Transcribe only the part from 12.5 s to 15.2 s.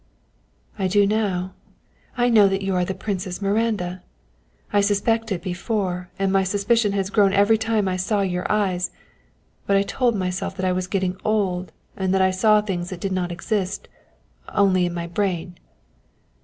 things that did not exist only in my